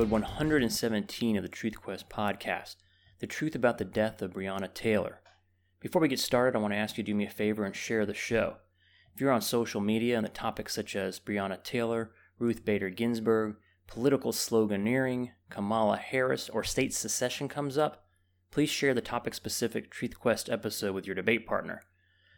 episode 0.00 0.12
117 0.12 1.36
of 1.36 1.42
the 1.42 1.48
Truth 1.50 1.82
Quest 1.82 2.08
podcast 2.08 2.76
The 3.18 3.26
Truth 3.26 3.54
About 3.54 3.76
the 3.76 3.84
Death 3.84 4.22
of 4.22 4.32
Breonna 4.32 4.72
Taylor. 4.72 5.20
Before 5.78 6.00
we 6.00 6.08
get 6.08 6.18
started, 6.18 6.56
I 6.56 6.62
want 6.62 6.72
to 6.72 6.78
ask 6.78 6.96
you 6.96 7.04
to 7.04 7.10
do 7.10 7.14
me 7.14 7.26
a 7.26 7.30
favor 7.30 7.66
and 7.66 7.76
share 7.76 8.06
the 8.06 8.14
show. 8.14 8.54
If 9.14 9.20
you're 9.20 9.30
on 9.30 9.42
social 9.42 9.82
media 9.82 10.16
and 10.16 10.24
the 10.24 10.30
topics 10.30 10.74
such 10.74 10.96
as 10.96 11.20
Breonna 11.20 11.62
Taylor, 11.62 12.12
Ruth 12.38 12.64
Bader 12.64 12.88
Ginsburg, 12.88 13.56
political 13.86 14.32
sloganeering, 14.32 15.32
Kamala 15.50 15.98
Harris, 15.98 16.48
or 16.48 16.64
state 16.64 16.94
secession 16.94 17.46
comes 17.46 17.76
up, 17.76 18.06
please 18.50 18.70
share 18.70 18.94
the 18.94 19.02
topic 19.02 19.34
specific 19.34 19.90
Truth 19.90 20.18
Quest 20.18 20.48
episode 20.48 20.94
with 20.94 21.04
your 21.04 21.14
debate 21.14 21.46
partner. 21.46 21.82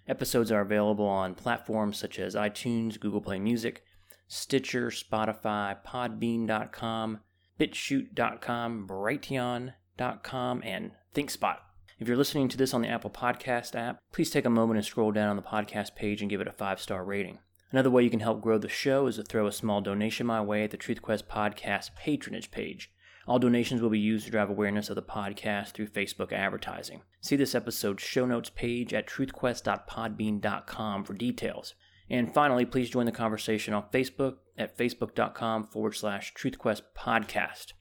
Episodes 0.08 0.50
are 0.50 0.62
available 0.62 1.06
on 1.06 1.36
platforms 1.36 1.96
such 1.96 2.18
as 2.18 2.34
iTunes, 2.34 2.98
Google 2.98 3.20
Play 3.20 3.38
Music, 3.38 3.84
Stitcher, 4.26 4.88
Spotify, 4.88 5.76
Podbean.com, 5.86 7.20
BitChute.com, 7.62 8.88
Brighteon.com, 8.88 10.62
and 10.64 10.90
ThinkSpot. 11.14 11.58
If 12.00 12.08
you're 12.08 12.16
listening 12.16 12.48
to 12.48 12.56
this 12.56 12.74
on 12.74 12.82
the 12.82 12.88
Apple 12.88 13.08
Podcast 13.10 13.76
app, 13.76 14.00
please 14.12 14.30
take 14.30 14.44
a 14.44 14.50
moment 14.50 14.78
and 14.78 14.84
scroll 14.84 15.12
down 15.12 15.28
on 15.28 15.36
the 15.36 15.42
podcast 15.42 15.94
page 15.94 16.20
and 16.20 16.28
give 16.28 16.40
it 16.40 16.48
a 16.48 16.52
five 16.52 16.80
star 16.80 17.04
rating. 17.04 17.38
Another 17.70 17.88
way 17.88 18.02
you 18.02 18.10
can 18.10 18.18
help 18.18 18.40
grow 18.40 18.58
the 18.58 18.68
show 18.68 19.06
is 19.06 19.14
to 19.14 19.22
throw 19.22 19.46
a 19.46 19.52
small 19.52 19.80
donation 19.80 20.26
my 20.26 20.40
way 20.40 20.64
at 20.64 20.72
the 20.72 20.76
TruthQuest 20.76 21.22
Podcast 21.24 21.94
patronage 21.94 22.50
page. 22.50 22.90
All 23.28 23.38
donations 23.38 23.80
will 23.80 23.90
be 23.90 24.00
used 24.00 24.24
to 24.24 24.32
drive 24.32 24.50
awareness 24.50 24.90
of 24.90 24.96
the 24.96 25.02
podcast 25.02 25.68
through 25.68 25.86
Facebook 25.86 26.32
advertising. 26.32 27.02
See 27.20 27.36
this 27.36 27.54
episode's 27.54 28.02
show 28.02 28.26
notes 28.26 28.50
page 28.50 28.92
at 28.92 29.06
truthquest.podbean.com 29.06 31.04
for 31.04 31.14
details. 31.14 31.74
And 32.10 32.32
finally, 32.32 32.64
please 32.64 32.90
join 32.90 33.06
the 33.06 33.12
conversation 33.12 33.74
on 33.74 33.84
Facebook 33.92 34.36
at 34.58 34.76
facebook.com 34.76 35.68
forward 35.68 35.94
slash 35.94 36.34
truthquest 36.34 36.82
podcast. 36.96 37.72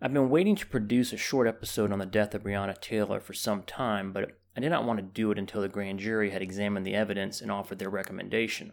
I've 0.00 0.14
been 0.14 0.30
waiting 0.30 0.56
to 0.56 0.66
produce 0.66 1.12
a 1.12 1.18
short 1.18 1.46
episode 1.46 1.92
on 1.92 1.98
the 1.98 2.06
death 2.06 2.34
of 2.34 2.42
Breonna 2.42 2.80
Taylor 2.80 3.20
for 3.20 3.34
some 3.34 3.62
time, 3.62 4.12
but 4.12 4.38
I 4.56 4.60
did 4.60 4.70
not 4.70 4.84
want 4.84 4.98
to 4.98 5.04
do 5.04 5.30
it 5.30 5.38
until 5.38 5.60
the 5.60 5.68
grand 5.68 5.98
jury 5.98 6.30
had 6.30 6.40
examined 6.40 6.86
the 6.86 6.94
evidence 6.94 7.40
and 7.40 7.50
offered 7.50 7.78
their 7.78 7.90
recommendation. 7.90 8.72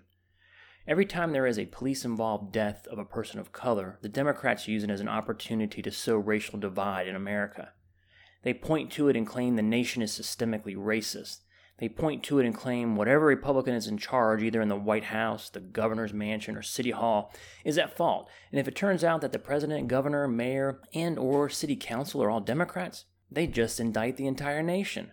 Every 0.88 1.06
time 1.06 1.34
there 1.34 1.46
is 1.46 1.60
a 1.60 1.66
police 1.66 2.06
involved 2.06 2.54
death 2.54 2.88
of 2.88 2.98
a 2.98 3.04
person 3.04 3.42
of 3.42 3.52
color, 3.52 4.00
the 4.02 4.08
Democrats 4.08 4.70
use 4.70 4.84
it 4.86 4.90
as 4.90 5.02
an 5.02 5.10
opportunity 5.10 5.82
to 5.82 5.92
sow 5.92 6.16
racial 6.16 6.58
divide 6.58 7.10
in 7.10 7.16
America. 7.16 7.74
They 8.44 8.54
point 8.54 8.90
to 8.94 9.10
it 9.10 9.18
and 9.18 9.28
claim 9.28 9.58
the 9.58 9.62
nation 9.62 10.02
is 10.02 10.18
systemically 10.18 10.78
racist. 10.78 11.40
They 11.80 11.90
point 11.90 12.24
to 12.24 12.40
it 12.40 12.46
and 12.46 12.56
claim 12.56 12.96
whatever 12.96 13.26
Republican 13.26 13.76
is 13.76 13.88
in 13.88 13.98
charge, 14.00 14.42
either 14.42 14.62
in 14.62 14.68
the 14.68 14.76
White 14.76 15.06
House, 15.06 15.50
the 15.50 15.60
governor's 15.60 16.14
mansion, 16.14 16.58
or 16.58 16.64
City 16.64 16.90
Hall, 16.90 17.32
is 17.64 17.78
at 17.78 17.96
fault. 17.96 18.30
And 18.52 18.60
if 18.60 18.68
it 18.68 18.76
turns 18.76 19.04
out 19.04 19.22
that 19.22 19.32
the 19.32 19.40
president, 19.40 19.88
governor, 19.88 20.28
mayor, 20.28 20.82
and 20.94 21.20
or 21.20 21.50
city 21.50 21.76
council 21.76 22.24
are 22.24 22.32
all 22.32 22.40
Democrats, 22.40 23.06
they 23.30 23.46
just 23.46 23.80
indict 23.80 24.18
the 24.18 24.26
entire 24.26 24.64
nation. 24.64 25.12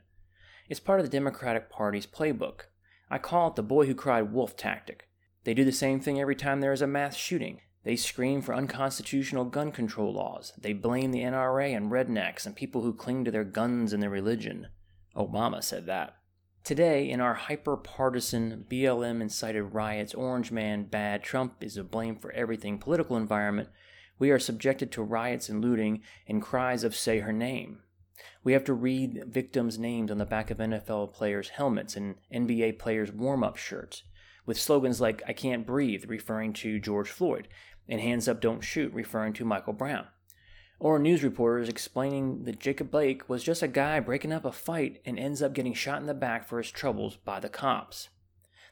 It's 0.69 0.81
part 0.81 1.01
of 1.01 1.07
the 1.07 1.13
Democratic 1.13 1.69
Party's 1.69 2.07
playbook. 2.07 2.63
I 3.11 3.19
call 3.19 3.49
it 3.49 3.57
the 3.57 3.63
boy 3.63 3.85
who 3.87 3.95
cried 3.95 4.33
wolf 4.33 4.57
tactic. 4.57 5.07
They 5.45 5.53
do 5.53 5.65
the 5.65 5.73
same 5.73 6.01
thing 6.01 6.19
every 6.19 6.37
time 6.37 6.61
there 6.61 6.73
is 6.73 6.81
a 6.81 6.87
mass 6.87 7.17
shooting. 7.17 7.61
They 7.85 7.97
scream 7.97 8.41
for 8.41 8.55
unconstitutional 8.55 9.45
gun 9.45 9.71
control 9.71 10.15
laws. 10.15 10.55
They 10.59 10.73
blame 10.73 11.13
the 11.13 11.21
NRA 11.21 11.77
and 11.77 11.91
rednecks 11.91 12.47
and 12.47 12.57
people 12.57 12.81
who 12.81 12.95
cling 12.95 13.27
to 13.27 13.31
their 13.31 13.45
guns 13.45 13.93
and 13.93 14.03
their 14.03 14.09
religion. 14.09 14.69
Obama 15.15 15.63
said 15.63 15.85
that. 15.85 16.17
Today, 16.65 17.11
in 17.11 17.21
our 17.21 17.35
hyper 17.35 17.77
partisan, 17.77 18.65
BLM 18.71 19.21
incited 19.21 19.75
riots, 19.75 20.15
Orange 20.15 20.51
Man 20.51 20.85
bad, 20.85 21.23
Trump 21.23 21.63
is 21.63 21.75
to 21.75 21.85
blame 21.85 22.17
for 22.17 22.33
everything 22.33 22.79
political 22.79 23.19
environment, 23.19 23.69
we 24.19 24.31
are 24.31 24.39
subjected 24.39 24.91
to 24.93 25.03
riots 25.03 25.51
and 25.51 25.61
looting 25.61 26.01
and 26.27 26.41
cries 26.41 26.83
of 26.83 26.97
say 26.97 27.19
her 27.19 27.35
name. 27.35 27.81
We 28.43 28.55
have 28.55 28.65
to 28.65 28.73
read 28.73 29.25
victims' 29.27 29.79
names 29.79 30.11
on 30.11 30.17
the 30.17 30.25
back 30.25 30.51
of 30.51 30.57
NFL 30.57 31.13
players' 31.13 31.51
helmets 31.51 31.97
and 31.97 32.15
NBA 32.33 32.79
players' 32.79 33.13
warm 33.13 33.45
up 33.45 33.59
shirts 33.59 34.03
with 34.47 34.59
slogans 34.59 35.03
like 35.03 35.23
I 35.29 35.35
can't 35.35 35.67
breathe, 35.67 36.07
referring 36.09 36.55
to 36.55 36.81
George 36.81 37.11
Floyd, 37.11 37.47
and 37.91 38.01
hands 38.01 38.27
up, 38.27 38.41
don't 38.41 38.63
shoot, 38.63 38.91
referring 38.95 39.35
to 39.35 39.45
Michael 39.45 39.75
Brown. 39.75 40.07
Or 40.85 40.99
news 40.99 41.25
reporters 41.25 41.71
explaining 41.71 42.45
that 42.45 42.61
Jacob 42.61 42.91
Blake 42.91 43.27
was 43.27 43.43
just 43.43 43.63
a 43.63 43.69
guy 43.69 44.01
breaking 44.01 44.35
up 44.35 44.45
a 44.45 44.53
fight 44.53 45.01
and 45.07 45.19
ends 45.19 45.41
up 45.41 45.55
getting 45.55 45.73
shot 45.73 46.03
in 46.03 46.07
the 46.07 46.13
back 46.13 46.47
for 46.47 46.59
his 46.59 46.71
troubles 46.71 47.17
by 47.17 47.41
the 47.41 47.49
cops. 47.49 48.11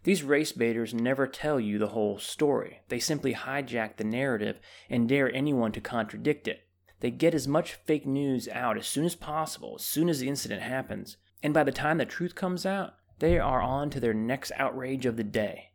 These 0.05 0.23
race 0.23 0.53
baiters 0.53 0.93
never 0.93 1.27
tell 1.27 1.59
you 1.59 1.79
the 1.79 1.89
whole 1.89 2.19
story. 2.19 2.83
They 2.89 2.99
simply 2.99 3.33
hijack 3.33 3.97
the 3.97 4.05
narrative 4.05 4.61
and 4.91 5.09
dare 5.09 5.35
anyone 5.35 5.73
to 5.73 5.81
contradict 5.81 6.47
it. 6.47 6.69
They 7.01 7.11
get 7.11 7.33
as 7.35 7.49
much 7.49 7.77
fake 7.87 8.05
news 8.05 8.47
out 8.47 8.77
as 8.77 8.87
soon 8.87 9.07
as 9.07 9.15
possible, 9.15 9.77
as 9.77 9.83
soon 9.83 10.11
as 10.11 10.21
the 10.21 10.29
incident 10.29 10.61
happens. 10.61 11.17
And 11.43 11.55
by 11.55 11.65
the 11.65 11.73
time 11.73 11.97
the 11.97 12.05
truth 12.05 12.35
comes 12.35 12.67
out, 12.67 12.93
they 13.21 13.39
are 13.39 13.63
on 13.63 13.89
to 13.89 14.01
their 14.01 14.13
next 14.13 14.53
outrage 14.59 15.07
of 15.07 15.17
the 15.17 15.25
day. 15.25 15.71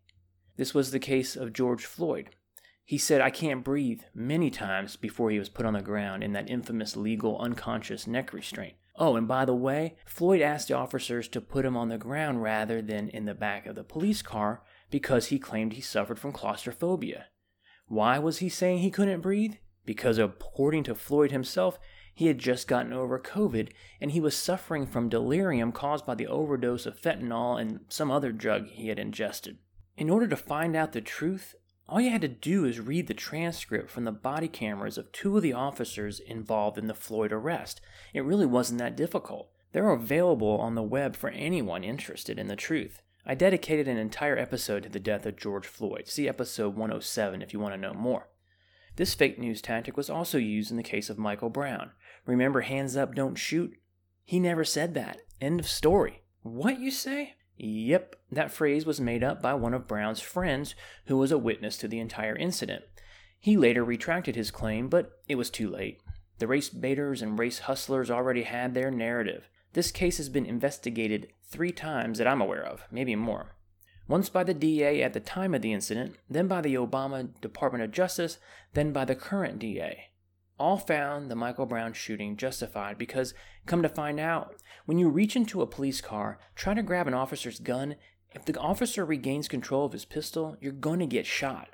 This 0.55 0.75
was 0.75 0.91
the 0.91 0.99
case 0.99 1.35
of 1.35 1.51
George 1.51 1.87
Floyd. 1.87 2.29
He 2.87 2.97
said, 2.97 3.19
I 3.19 3.31
can't 3.31 3.65
breathe 3.65 4.03
many 4.15 4.49
times 4.49 4.95
before 4.95 5.29
he 5.29 5.37
was 5.37 5.49
put 5.49 5.65
on 5.65 5.73
the 5.73 5.81
ground 5.81 6.23
in 6.23 6.31
that 6.31 6.49
infamous 6.49 6.95
legal 6.95 7.37
unconscious 7.37 8.07
neck 8.07 8.31
restraint. 8.31 8.75
Oh, 8.95 9.17
and 9.17 9.27
by 9.27 9.43
the 9.43 9.53
way, 9.53 9.97
Floyd 10.05 10.41
asked 10.41 10.69
the 10.69 10.75
officers 10.75 11.27
to 11.27 11.41
put 11.41 11.65
him 11.65 11.75
on 11.75 11.89
the 11.89 11.97
ground 11.97 12.43
rather 12.43 12.81
than 12.81 13.09
in 13.09 13.25
the 13.25 13.33
back 13.33 13.65
of 13.65 13.75
the 13.75 13.83
police 13.83 14.21
car 14.21 14.63
because 14.89 15.25
he 15.25 15.37
claimed 15.37 15.73
he 15.73 15.81
suffered 15.81 16.17
from 16.17 16.31
claustrophobia. 16.31 17.25
Why 17.87 18.19
was 18.19 18.37
he 18.37 18.47
saying 18.47 18.79
he 18.79 18.89
couldn't 18.89 19.19
breathe? 19.19 19.55
Because 19.85 20.17
according 20.17 20.85
to 20.85 20.95
Floyd 20.95 21.31
himself, 21.31 21.77
he 22.15 22.27
had 22.27 22.39
just 22.39 22.69
gotten 22.69 22.93
over 22.93 23.19
COVID 23.19 23.67
and 23.99 24.11
he 24.11 24.21
was 24.21 24.33
suffering 24.33 24.87
from 24.87 25.09
delirium 25.09 25.73
caused 25.73 26.05
by 26.05 26.15
the 26.15 26.27
overdose 26.27 26.85
of 26.85 26.97
fentanyl 26.97 27.59
and 27.59 27.81
some 27.89 28.11
other 28.11 28.31
drug 28.31 28.67
he 28.67 28.87
had 28.87 28.97
ingested. 28.97 29.57
In 29.97 30.09
order 30.09 30.27
to 30.27 30.37
find 30.37 30.73
out 30.73 30.93
the 30.93 31.01
truth, 31.01 31.53
all 31.89 32.01
you 32.01 32.09
had 32.09 32.21
to 32.21 32.27
do 32.27 32.65
is 32.65 32.79
read 32.79 33.07
the 33.07 33.13
transcript 33.13 33.89
from 33.89 34.03
the 34.03 34.11
body 34.11 34.47
cameras 34.47 34.97
of 34.97 35.11
two 35.11 35.37
of 35.37 35.43
the 35.43 35.53
officers 35.53 36.19
involved 36.19 36.77
in 36.77 36.87
the 36.87 36.93
Floyd 36.93 37.31
arrest. 37.31 37.79
It 38.13 38.25
really 38.25 38.45
wasn't 38.45 38.79
that 38.79 38.97
difficult. 38.97 39.49
They're 39.71 39.91
available 39.91 40.57
on 40.59 40.75
the 40.75 40.83
web 40.83 41.15
for 41.15 41.29
anyone 41.29 41.83
interested 41.83 42.37
in 42.37 42.47
the 42.47 42.55
truth. 42.55 43.01
I 43.25 43.35
dedicated 43.35 43.87
an 43.87 43.97
entire 43.97 44.37
episode 44.37 44.83
to 44.83 44.89
the 44.89 44.99
death 44.99 45.25
of 45.25 45.37
George 45.37 45.67
Floyd. 45.67 46.07
See 46.07 46.27
episode 46.27 46.75
107 46.75 47.41
if 47.41 47.53
you 47.53 47.59
want 47.59 47.73
to 47.73 47.79
know 47.79 47.93
more. 47.93 48.29
This 48.97 49.13
fake 49.13 49.37
news 49.37 49.61
tactic 49.61 49.95
was 49.95 50.09
also 50.09 50.37
used 50.37 50.71
in 50.71 50.77
the 50.77 50.83
case 50.83 51.09
of 51.09 51.17
Michael 51.17 51.49
Brown. 51.49 51.91
Remember, 52.25 52.61
hands 52.61 52.97
up, 52.97 53.15
don't 53.15 53.35
shoot? 53.35 53.73
He 54.25 54.39
never 54.39 54.65
said 54.65 54.93
that. 54.95 55.19
End 55.39 55.59
of 55.59 55.67
story. 55.67 56.23
What 56.41 56.79
you 56.79 56.91
say? 56.91 57.35
Yep, 57.57 58.15
that 58.31 58.51
phrase 58.51 58.85
was 58.85 59.01
made 59.01 59.23
up 59.23 59.41
by 59.41 59.53
one 59.53 59.73
of 59.73 59.87
Brown's 59.87 60.21
friends 60.21 60.75
who 61.05 61.17
was 61.17 61.31
a 61.31 61.37
witness 61.37 61.77
to 61.77 61.87
the 61.87 61.99
entire 61.99 62.35
incident. 62.35 62.83
He 63.39 63.57
later 63.57 63.83
retracted 63.83 64.35
his 64.35 64.51
claim, 64.51 64.89
but 64.89 65.19
it 65.27 65.35
was 65.35 65.49
too 65.49 65.69
late. 65.69 65.99
The 66.39 66.47
race 66.47 66.69
baiters 66.69 67.21
and 67.21 67.37
race 67.39 67.59
hustlers 67.59 68.11
already 68.11 68.43
had 68.43 68.73
their 68.73 68.91
narrative. 68.91 69.49
This 69.73 69.91
case 69.91 70.17
has 70.17 70.29
been 70.29 70.45
investigated 70.45 71.27
three 71.43 71.71
times 71.71 72.17
that 72.17 72.27
I'm 72.27 72.41
aware 72.41 72.63
of, 72.63 72.83
maybe 72.91 73.15
more 73.15 73.57
once 74.07 74.29
by 74.29 74.43
the 74.43 74.53
DA 74.53 75.03
at 75.03 75.13
the 75.13 75.19
time 75.19 75.53
of 75.53 75.61
the 75.61 75.73
incident, 75.73 76.15
then 76.29 76.47
by 76.47 76.61
the 76.61 76.75
Obama 76.75 77.29
Department 77.41 77.83
of 77.83 77.91
Justice, 77.91 78.37
then 78.73 78.93
by 78.93 79.05
the 79.05 79.15
current 79.15 79.59
DA. 79.59 80.09
All 80.59 80.77
found 80.77 81.29
the 81.29 81.35
Michael 81.35 81.67
Brown 81.67 81.93
shooting 81.93 82.35
justified 82.35 82.97
because, 82.97 83.33
come 83.65 83.83
to 83.83 83.89
find 83.89 84.19
out, 84.19 84.55
when 84.85 84.97
you 84.97 85.09
reach 85.09 85.35
into 85.35 85.61
a 85.61 85.67
police 85.67 86.01
car, 86.01 86.39
try 86.55 86.73
to 86.73 86.81
grab 86.81 87.07
an 87.07 87.13
officer's 87.13 87.59
gun, 87.59 87.95
if 88.31 88.45
the 88.45 88.59
officer 88.59 89.05
regains 89.05 89.47
control 89.47 89.85
of 89.85 89.93
his 89.93 90.05
pistol, 90.05 90.57
you're 90.59 90.71
going 90.71 90.99
to 90.99 91.05
get 91.05 91.25
shot. 91.25 91.69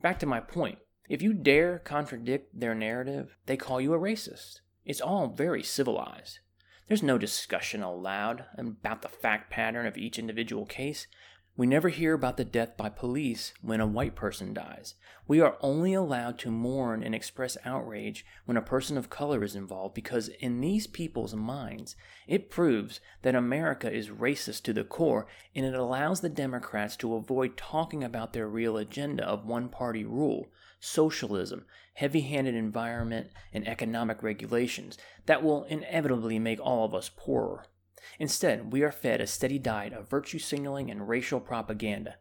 Back 0.00 0.18
to 0.20 0.26
my 0.26 0.40
point 0.40 0.78
if 1.08 1.22
you 1.22 1.32
dare 1.32 1.78
contradict 1.78 2.58
their 2.58 2.74
narrative, 2.74 3.36
they 3.46 3.56
call 3.56 3.80
you 3.80 3.94
a 3.94 3.98
racist. 3.98 4.60
It's 4.84 5.00
all 5.00 5.28
very 5.28 5.62
civilized. 5.62 6.40
There's 6.86 7.02
no 7.02 7.16
discussion 7.16 7.82
allowed 7.82 8.44
about 8.58 9.02
the 9.02 9.08
fact 9.08 9.50
pattern 9.50 9.86
of 9.86 9.96
each 9.96 10.18
individual 10.18 10.66
case. 10.66 11.06
We 11.58 11.66
never 11.66 11.88
hear 11.88 12.14
about 12.14 12.36
the 12.36 12.44
death 12.44 12.76
by 12.76 12.88
police 12.88 13.52
when 13.62 13.80
a 13.80 13.86
white 13.86 14.14
person 14.14 14.54
dies. 14.54 14.94
We 15.26 15.40
are 15.40 15.58
only 15.60 15.92
allowed 15.92 16.38
to 16.38 16.52
mourn 16.52 17.02
and 17.02 17.16
express 17.16 17.56
outrage 17.64 18.24
when 18.44 18.56
a 18.56 18.62
person 18.62 18.96
of 18.96 19.10
color 19.10 19.42
is 19.42 19.56
involved 19.56 19.92
because, 19.92 20.28
in 20.28 20.60
these 20.60 20.86
people's 20.86 21.34
minds, 21.34 21.96
it 22.28 22.48
proves 22.48 23.00
that 23.22 23.34
America 23.34 23.92
is 23.92 24.08
racist 24.08 24.62
to 24.62 24.72
the 24.72 24.84
core 24.84 25.26
and 25.52 25.66
it 25.66 25.74
allows 25.74 26.20
the 26.20 26.28
Democrats 26.28 26.94
to 26.98 27.16
avoid 27.16 27.56
talking 27.56 28.04
about 28.04 28.34
their 28.34 28.46
real 28.46 28.76
agenda 28.76 29.24
of 29.24 29.44
one 29.44 29.68
party 29.68 30.04
rule 30.04 30.52
socialism, 30.78 31.64
heavy 31.94 32.20
handed 32.20 32.54
environment, 32.54 33.30
and 33.52 33.66
economic 33.66 34.22
regulations 34.22 34.96
that 35.26 35.42
will 35.42 35.64
inevitably 35.64 36.38
make 36.38 36.60
all 36.60 36.84
of 36.84 36.94
us 36.94 37.10
poorer. 37.16 37.66
Instead, 38.18 38.72
we 38.72 38.82
are 38.82 38.92
fed 38.92 39.20
a 39.20 39.26
steady 39.26 39.58
diet 39.58 39.92
of 39.92 40.08
virtue 40.08 40.38
signaling 40.38 40.90
and 40.90 41.08
racial 41.08 41.40
propaganda. 41.40 42.16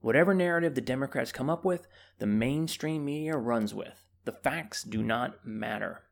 Whatever 0.00 0.34
narrative 0.34 0.74
the 0.74 0.80
Democrats 0.80 1.32
come 1.32 1.48
up 1.48 1.64
with, 1.64 1.86
the 2.18 2.26
mainstream 2.26 3.04
media 3.04 3.36
runs 3.36 3.72
with. 3.72 4.04
The 4.24 4.32
facts 4.32 4.82
do 4.82 5.02
not 5.02 5.46
matter. 5.46 6.02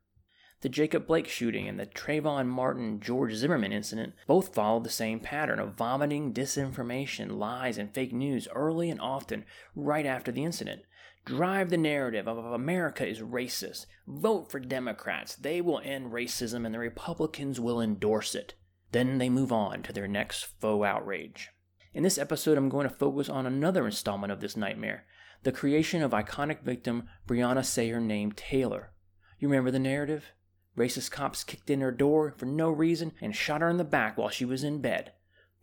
The 0.63 0.69
Jacob 0.69 1.07
Blake 1.07 1.27
shooting 1.27 1.67
and 1.69 1.81
the 1.81 1.87
Trayvon 1.87 2.47
Martin 2.47 3.01
George 3.01 3.35
Zimmerman 3.35 3.73
incident 3.73 4.13
both 4.27 4.55
followed 4.55 4.85
the 4.85 4.91
same 4.91 5.19
pattern 5.19 5.59
of 5.59 5.75
vomiting 5.75 6.35
disinformation, 6.35 7.39
lies, 7.39 7.79
and 7.79 7.95
fake 7.95 8.13
news 8.13 8.47
early 8.55 8.91
and 8.91 9.01
often 9.01 9.47
right 9.75 10.05
after 10.05 10.31
the 10.31 10.45
incident. 10.45 10.83
Drive 11.25 11.71
the 11.71 11.79
narrative 11.79 12.29
of 12.29 12.39
America 12.39 13.07
is 13.07 13.21
racist. 13.21 13.87
Vote 14.07 14.51
for 14.51 14.61
Democrats. 14.61 15.35
They 15.35 15.61
will 15.61 15.81
end 15.83 16.13
racism 16.13 16.67
and 16.67 16.75
the 16.75 16.79
Republicans 16.79 17.59
will 17.59 17.81
endorse 17.81 18.35
it. 18.35 18.55
Then 18.93 19.19
they 19.19 19.29
move 19.29 19.53
on 19.53 19.83
to 19.85 19.93
their 19.93 20.09
next 20.09 20.45
faux 20.61 20.85
outrage. 20.85 21.51
In 21.93 22.03
this 22.03 22.19
episode, 22.19 22.57
I'm 22.57 22.69
going 22.69 22.89
to 22.89 22.95
focus 22.95 23.29
on 23.29 23.47
another 23.47 23.87
installment 23.87 24.33
of 24.33 24.41
this 24.41 24.57
nightmare 24.57 25.07
the 25.43 25.53
creation 25.53 26.03
of 26.03 26.11
iconic 26.11 26.61
victim 26.63 27.09
Breonna 27.27 27.65
Sayer 27.65 27.99
named 27.99 28.37
Taylor. 28.37 28.93
You 29.39 29.49
remember 29.49 29.71
the 29.71 29.79
narrative? 29.79 30.33
Racist 30.77 31.11
cops 31.11 31.45
kicked 31.45 31.71
in 31.71 31.81
her 31.81 31.91
door 31.91 32.35
for 32.37 32.45
no 32.45 32.69
reason 32.71 33.13
and 33.23 33.35
shot 33.35 33.63
her 33.63 33.71
in 33.71 33.79
the 33.79 33.85
back 33.85 34.19
while 34.19 34.29
she 34.29 34.45
was 34.45 34.63
in 34.63 34.83
bed. 34.83 35.13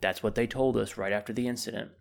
That's 0.01 0.23
what 0.23 0.35
they 0.35 0.47
told 0.47 0.77
us 0.77 0.97
right 0.97 1.13
after 1.13 1.31
the 1.31 1.47
incident. 1.47 1.91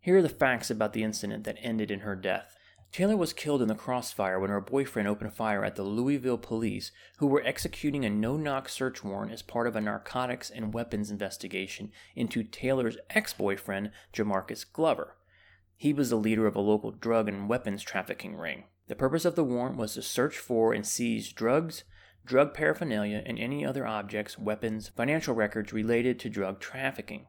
Here 0.00 0.18
are 0.18 0.22
the 0.22 0.28
facts 0.28 0.70
about 0.70 0.92
the 0.92 1.04
incident 1.04 1.44
that 1.44 1.58
ended 1.60 1.90
in 1.90 2.00
her 2.00 2.16
death. 2.16 2.57
Taylor 2.90 3.16
was 3.16 3.32
killed 3.32 3.60
in 3.60 3.68
the 3.68 3.74
crossfire 3.74 4.40
when 4.40 4.50
her 4.50 4.60
boyfriend 4.60 5.06
opened 5.06 5.34
fire 5.34 5.64
at 5.64 5.76
the 5.76 5.82
Louisville 5.82 6.38
police, 6.38 6.90
who 7.18 7.26
were 7.26 7.44
executing 7.44 8.04
a 8.04 8.10
no 8.10 8.36
knock 8.36 8.68
search 8.68 9.04
warrant 9.04 9.30
as 9.30 9.42
part 9.42 9.66
of 9.66 9.76
a 9.76 9.80
narcotics 9.80 10.50
and 10.50 10.72
weapons 10.72 11.10
investigation 11.10 11.92
into 12.16 12.42
Taylor's 12.42 12.96
ex 13.10 13.32
boyfriend, 13.34 13.90
Jamarcus 14.12 14.64
Glover. 14.64 15.16
He 15.76 15.92
was 15.92 16.10
the 16.10 16.16
leader 16.16 16.46
of 16.46 16.56
a 16.56 16.60
local 16.60 16.90
drug 16.90 17.28
and 17.28 17.48
weapons 17.48 17.82
trafficking 17.82 18.36
ring. 18.36 18.64
The 18.88 18.96
purpose 18.96 19.24
of 19.24 19.36
the 19.36 19.44
warrant 19.44 19.76
was 19.76 19.94
to 19.94 20.02
search 20.02 20.38
for 20.38 20.72
and 20.72 20.84
seize 20.86 21.30
drugs, 21.30 21.84
drug 22.24 22.54
paraphernalia, 22.54 23.22
and 23.24 23.38
any 23.38 23.64
other 23.64 23.86
objects, 23.86 24.38
weapons, 24.38 24.88
financial 24.88 25.34
records 25.34 25.72
related 25.72 26.18
to 26.20 26.30
drug 26.30 26.58
trafficking. 26.58 27.26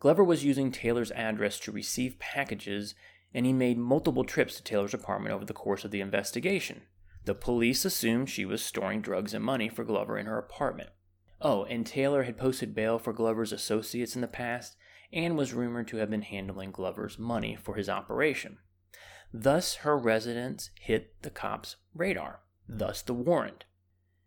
Glover 0.00 0.22
was 0.22 0.44
using 0.44 0.70
Taylor's 0.70 1.12
address 1.12 1.58
to 1.60 1.72
receive 1.72 2.18
packages, 2.18 2.94
and 3.34 3.44
he 3.44 3.52
made 3.52 3.76
multiple 3.76 4.24
trips 4.24 4.56
to 4.56 4.62
Taylor's 4.62 4.94
apartment 4.94 5.34
over 5.34 5.44
the 5.44 5.52
course 5.52 5.84
of 5.84 5.90
the 5.90 6.00
investigation. 6.00 6.82
The 7.24 7.34
police 7.34 7.84
assumed 7.84 8.30
she 8.30 8.44
was 8.44 8.62
storing 8.62 9.00
drugs 9.00 9.34
and 9.34 9.44
money 9.44 9.68
for 9.68 9.82
Glover 9.82 10.16
in 10.16 10.26
her 10.26 10.38
apartment. 10.38 10.90
Oh, 11.40 11.64
and 11.64 11.84
Taylor 11.84 12.22
had 12.22 12.38
posted 12.38 12.74
bail 12.74 12.98
for 12.98 13.12
Glover's 13.12 13.52
associates 13.52 14.14
in 14.14 14.20
the 14.20 14.28
past 14.28 14.76
and 15.12 15.36
was 15.36 15.52
rumored 15.52 15.88
to 15.88 15.96
have 15.98 16.10
been 16.10 16.22
handling 16.22 16.70
Glover's 16.70 17.18
money 17.18 17.56
for 17.56 17.74
his 17.74 17.88
operation. 17.88 18.58
Thus, 19.32 19.76
her 19.76 19.98
residence 19.98 20.70
hit 20.80 21.22
the 21.22 21.30
cops' 21.30 21.76
radar, 21.94 22.40
thus, 22.68 23.02
the 23.02 23.14
warrant. 23.14 23.64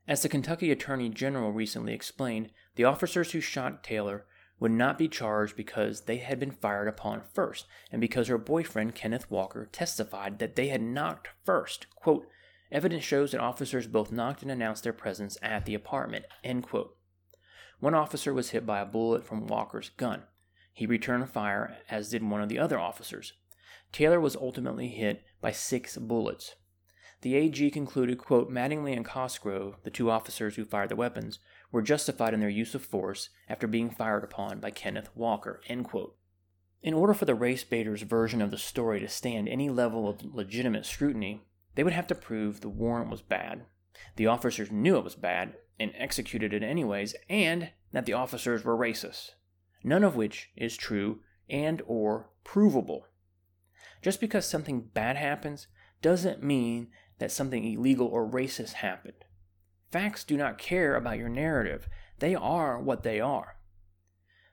As 0.08 0.22
the 0.22 0.30
Kentucky 0.30 0.72
Attorney 0.72 1.10
General 1.10 1.52
recently 1.52 1.94
explained, 1.94 2.52
the 2.76 2.84
officers 2.84 3.32
who 3.32 3.42
shot 3.42 3.84
Taylor 3.84 4.26
would 4.60 4.72
not 4.72 4.98
be 4.98 5.08
charged 5.08 5.56
because 5.56 6.02
they 6.02 6.18
had 6.18 6.40
been 6.40 6.52
fired 6.52 6.88
upon 6.88 7.22
first, 7.34 7.68
and 7.92 8.02
because 8.02 8.28
her 8.28 8.38
boyfriend, 8.38 8.96
Kenneth 8.96 9.30
Walker, 9.30 9.68
testified 9.72 10.40
that 10.40 10.56
they 10.56 10.70
had 10.70 10.82
knocked 10.82 11.30
first. 11.46 11.88
Quote, 11.96 12.28
Evidence 12.72 13.04
shows 13.04 13.32
that 13.32 13.40
officers 13.40 13.88
both 13.88 14.12
knocked 14.12 14.42
and 14.42 14.52
announced 14.52 14.84
their 14.84 14.94
presence 14.94 15.38
at 15.42 15.66
the 15.66 15.74
apartment. 15.74 16.26
End 16.44 16.64
quote. 16.64 16.98
One 17.80 17.94
officer 17.94 18.34
was 18.34 18.50
hit 18.50 18.66
by 18.66 18.80
a 18.80 18.86
bullet 18.86 19.26
from 19.26 19.48
Walker's 19.48 19.90
gun. 19.90 20.24
He 20.74 20.86
returned 20.86 21.30
fire, 21.30 21.78
as 21.90 22.10
did 22.10 22.24
one 22.24 22.42
of 22.42 22.50
the 22.50 22.60
other 22.60 22.80
officers. 22.80 23.34
Taylor 23.92 24.20
was 24.20 24.36
ultimately 24.36 24.90
hit 24.90 25.24
by 25.40 25.52
six 25.52 25.98
bullets. 25.98 26.56
The 27.22 27.36
AG 27.36 27.72
concluded, 27.72 28.18
quote, 28.18 28.52
Mattingly 28.52 28.96
and 28.96 29.06
Cosgrove, 29.06 29.78
the 29.84 29.90
two 29.90 30.12
officers 30.12 30.56
who 30.56 30.66
fired 30.66 30.90
the 30.90 30.96
weapons, 30.96 31.40
were 31.72 31.82
justified 31.82 32.34
in 32.34 32.40
their 32.40 32.50
use 32.50 32.74
of 32.76 32.84
force 32.84 33.30
after 33.50 33.68
being 33.68 33.90
fired 33.90 34.24
upon 34.24 34.60
by 34.60 34.72
Kenneth 34.72 35.10
Walker. 35.16 35.62
In 35.68 36.94
order 36.94 37.14
for 37.14 37.26
the 37.26 37.36
race 37.36 37.64
baiters' 37.64 38.04
version 38.04 38.42
of 38.42 38.52
the 38.52 38.58
story 38.58 39.00
to 39.00 39.08
stand 39.08 39.50
any 39.50 39.70
level 39.70 40.08
of 40.08 40.24
legitimate 40.24 40.86
scrutiny, 40.86 41.42
they 41.76 41.84
would 41.84 41.94
have 41.94 42.08
to 42.08 42.16
prove 42.16 42.62
the 42.62 42.70
warrant 42.70 43.10
was 43.10 43.22
bad, 43.22 43.66
the 44.16 44.28
officers 44.28 44.72
knew 44.72 44.98
it 44.98 45.04
was 45.04 45.16
bad 45.16 45.56
and 45.80 45.92
executed 45.96 46.54
it 46.54 46.64
anyways, 46.64 47.16
and 47.30 47.72
that 47.92 48.06
the 48.06 48.14
officers 48.14 48.64
were 48.64 48.78
racist. 48.78 49.32
None 49.84 50.04
of 50.04 50.16
which 50.16 50.50
is 50.56 50.76
true 50.76 51.22
and 51.50 51.82
or 51.86 52.30
provable. 52.44 53.08
Just 54.02 54.20
because 54.20 54.48
something 54.48 54.82
bad 54.94 55.18
happens 55.18 55.68
doesn't 56.02 56.44
mean 56.44 56.90
that 57.20 57.32
something 57.32 57.64
illegal 57.64 58.08
or 58.08 58.30
racist 58.30 58.74
happened. 58.74 59.26
Facts 59.92 60.24
do 60.24 60.36
not 60.36 60.58
care 60.58 60.96
about 60.96 61.18
your 61.18 61.30
narrative, 61.30 61.88
they 62.20 62.36
are 62.36 62.80
what 62.80 63.04
they 63.04 63.20
are. 63.20 63.58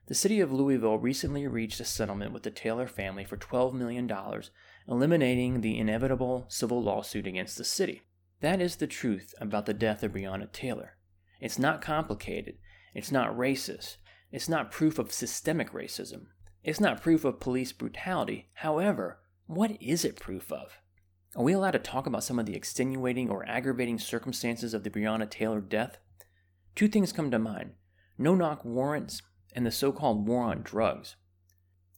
The 0.06 0.14
city 0.14 0.40
of 0.40 0.52
Louisville 0.52 0.98
recently 0.98 1.46
reached 1.46 1.80
a 1.80 1.84
settlement 1.84 2.32
with 2.32 2.42
the 2.42 2.50
Taylor 2.50 2.86
family 2.86 3.24
for 3.24 3.38
$12 3.38 3.72
million, 3.72 4.10
eliminating 4.86 5.60
the 5.60 5.78
inevitable 5.78 6.44
civil 6.48 6.82
lawsuit 6.82 7.26
against 7.26 7.56
the 7.56 7.64
city. 7.64 8.02
That 8.40 8.60
is 8.60 8.76
the 8.76 8.86
truth 8.86 9.34
about 9.40 9.64
the 9.64 9.72
death 9.72 10.02
of 10.02 10.12
Breonna 10.12 10.52
Taylor. 10.52 10.98
It's 11.40 11.58
not 11.58 11.80
complicated, 11.80 12.58
it's 12.94 13.10
not 13.10 13.36
racist, 13.36 13.96
it's 14.30 14.48
not 14.48 14.70
proof 14.70 14.98
of 14.98 15.10
systemic 15.10 15.72
racism, 15.72 16.26
it's 16.62 16.80
not 16.80 17.00
proof 17.00 17.24
of 17.24 17.40
police 17.40 17.72
brutality. 17.72 18.50
However, 18.54 19.20
what 19.46 19.80
is 19.80 20.04
it 20.04 20.20
proof 20.20 20.52
of? 20.52 20.78
Are 21.36 21.42
we 21.42 21.52
allowed 21.52 21.72
to 21.72 21.80
talk 21.80 22.06
about 22.06 22.22
some 22.22 22.38
of 22.38 22.46
the 22.46 22.54
extenuating 22.54 23.28
or 23.28 23.44
aggravating 23.48 23.98
circumstances 23.98 24.72
of 24.72 24.84
the 24.84 24.90
Breonna 24.90 25.28
Taylor 25.28 25.60
death? 25.60 25.98
Two 26.76 26.86
things 26.86 27.12
come 27.12 27.30
to 27.32 27.40
mind 27.40 27.72
no 28.16 28.36
knock 28.36 28.64
warrants 28.64 29.20
and 29.52 29.66
the 29.66 29.72
so 29.72 29.90
called 29.90 30.28
war 30.28 30.44
on 30.44 30.62
drugs. 30.62 31.16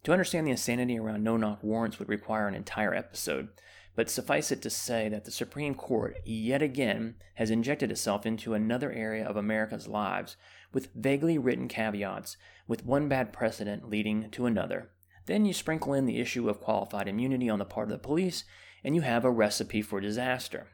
To 0.05 0.13
understand 0.13 0.47
the 0.47 0.53
insanity 0.53 0.99
around 0.99 1.23
no 1.23 1.37
knock 1.37 1.63
warrants 1.63 1.99
would 1.99 2.09
require 2.09 2.49
an 2.49 2.55
entire 2.55 2.95
episode, 2.95 3.49
but 3.95 4.09
suffice 4.09 4.51
it 4.51 4.63
to 4.63 4.71
say 4.71 5.11
that 5.11 5.27
the 5.27 5.31
Supreme 5.31 5.75
Court, 5.75 6.17
yet 6.25 6.63
again, 6.63 7.17
has 7.35 7.51
injected 7.51 7.91
itself 7.91 8.25
into 8.25 8.55
another 8.55 8.91
area 8.91 9.27
of 9.27 9.37
America's 9.37 9.87
lives 9.87 10.37
with 10.73 10.89
vaguely 10.95 11.37
written 11.37 11.69
caveats, 11.69 12.39
with 12.67 12.87
one 12.87 13.07
bad 13.07 13.35
precedent 13.35 13.91
leading 13.91 14.31
to 14.31 14.47
another. 14.47 14.93
Then 15.27 15.45
you 15.45 15.53
sprinkle 15.53 15.93
in 15.93 16.07
the 16.07 16.19
issue 16.21 16.49
of 16.49 16.61
qualified 16.61 17.09
immunity 17.09 17.49
on 17.49 17.59
the 17.59 17.65
part 17.65 17.89
of 17.89 17.93
the 17.93 18.07
police, 18.07 18.45
and 18.83 18.95
you 18.95 19.03
have 19.03 19.25
a 19.25 19.31
recipe 19.31 19.83
for 19.83 20.01
disaster. 20.01 20.69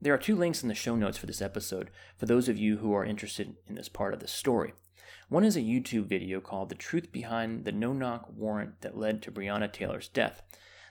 There 0.00 0.12
are 0.12 0.18
two 0.18 0.34
links 0.34 0.62
in 0.62 0.68
the 0.68 0.74
show 0.74 0.96
notes 0.96 1.16
for 1.16 1.26
this 1.26 1.40
episode 1.40 1.90
for 2.18 2.26
those 2.26 2.48
of 2.48 2.58
you 2.58 2.78
who 2.78 2.92
are 2.92 3.04
interested 3.04 3.54
in 3.68 3.76
this 3.76 3.88
part 3.88 4.12
of 4.12 4.20
the 4.20 4.26
story. 4.26 4.74
One 5.28 5.44
is 5.44 5.56
a 5.56 5.60
YouTube 5.60 6.06
video 6.06 6.40
called 6.40 6.68
The 6.68 6.74
Truth 6.74 7.12
Behind 7.12 7.64
the 7.64 7.70
No 7.70 7.92
Knock 7.92 8.28
Warrant 8.36 8.80
That 8.80 8.98
Led 8.98 9.22
to 9.22 9.30
Breonna 9.30 9.72
Taylor's 9.72 10.08
Death. 10.08 10.42